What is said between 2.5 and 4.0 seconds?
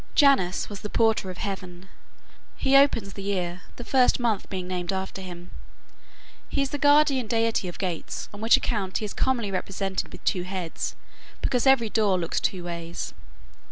He opens the year, the